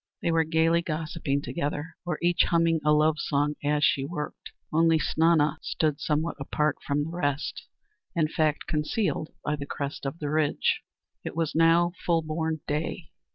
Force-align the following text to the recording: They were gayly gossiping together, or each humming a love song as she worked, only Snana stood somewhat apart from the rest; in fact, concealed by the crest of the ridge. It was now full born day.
They 0.23 0.31
were 0.31 0.43
gayly 0.43 0.81
gossiping 0.81 1.43
together, 1.43 1.95
or 2.07 2.17
each 2.23 2.45
humming 2.49 2.79
a 2.83 2.91
love 2.91 3.19
song 3.19 3.53
as 3.63 3.83
she 3.83 4.03
worked, 4.03 4.49
only 4.73 4.97
Snana 4.97 5.57
stood 5.61 5.99
somewhat 5.99 6.37
apart 6.39 6.77
from 6.81 7.03
the 7.03 7.11
rest; 7.11 7.67
in 8.15 8.27
fact, 8.27 8.65
concealed 8.65 9.29
by 9.45 9.55
the 9.57 9.67
crest 9.67 10.07
of 10.07 10.17
the 10.17 10.31
ridge. 10.31 10.81
It 11.23 11.35
was 11.35 11.53
now 11.53 11.91
full 12.03 12.23
born 12.23 12.61
day. 12.65 13.11